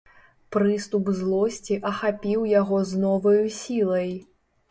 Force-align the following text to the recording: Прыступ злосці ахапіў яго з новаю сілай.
Прыступ 0.53 1.09
злосці 1.17 1.75
ахапіў 1.91 2.47
яго 2.53 2.81
з 2.93 3.01
новаю 3.05 3.45
сілай. 3.59 4.11